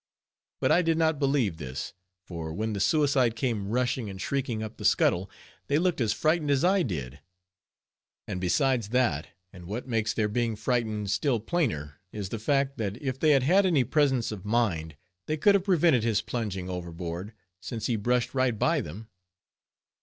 But 0.59 0.71
I 0.71 0.81
did 0.81 0.97
not 0.97 1.19
believe 1.19 1.57
this; 1.57 1.93
for 2.25 2.51
when 2.55 2.73
the 2.73 2.79
suicide 2.79 3.35
came 3.35 3.69
rushing 3.69 4.09
and 4.09 4.19
shrieking 4.19 4.63
up 4.63 4.77
the 4.77 4.83
scuttle, 4.83 5.29
they 5.67 5.77
looked 5.77 6.01
as 6.01 6.11
frightened 6.11 6.49
as 6.49 6.63
I 6.63 6.81
did; 6.81 7.19
and 8.27 8.41
besides 8.41 8.89
that, 8.89 9.27
and 9.53 9.65
what 9.65 9.87
makes 9.87 10.11
their 10.11 10.27
being 10.27 10.55
frightened 10.55 11.11
still 11.11 11.39
plainer, 11.39 11.99
is 12.11 12.29
the 12.29 12.39
fact, 12.39 12.79
that 12.79 12.99
if 12.99 13.19
they 13.19 13.29
had 13.29 13.43
had 13.43 13.63
any 13.63 13.83
presence 13.83 14.31
of 14.31 14.43
mind, 14.43 14.95
they 15.27 15.37
could 15.37 15.53
have 15.53 15.65
prevented 15.65 16.01
his 16.01 16.23
plunging 16.23 16.67
overboard, 16.67 17.31
since 17.61 17.85
he 17.85 17.95
brushed 17.95 18.33
right 18.33 18.57
by 18.57 18.81
them. 18.81 19.07